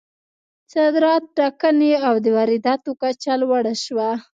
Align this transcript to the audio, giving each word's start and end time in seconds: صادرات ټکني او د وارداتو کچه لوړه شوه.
صادرات 0.73 1.23
ټکني 1.37 1.93
او 2.07 2.15
د 2.23 2.25
وارداتو 2.37 2.89
کچه 3.01 3.33
لوړه 3.41 3.73
شوه. 3.83 4.09